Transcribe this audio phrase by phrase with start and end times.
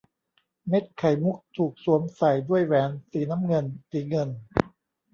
[0.67, 4.29] เม็ดไข่มุกถูกสวมใส่ด้วยแหวนสีน้ำเงินสีเงิน